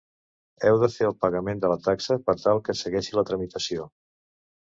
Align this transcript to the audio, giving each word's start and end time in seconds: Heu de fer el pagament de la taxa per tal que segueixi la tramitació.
Heu 0.69 0.77
de 0.83 0.87
fer 0.93 1.05
el 1.09 1.13
pagament 1.25 1.61
de 1.65 1.69
la 1.73 1.75
taxa 1.87 2.17
per 2.29 2.35
tal 2.45 2.61
que 2.69 2.77
segueixi 2.81 3.17
la 3.19 3.27
tramitació. 3.31 3.87